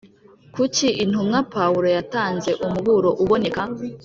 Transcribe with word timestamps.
Kuki 0.55 0.87
intumwa 1.03 1.39
pawulo 1.53 1.87
yatanze 1.97 2.51
umuburo 2.65 3.09
uboneka 3.23 3.61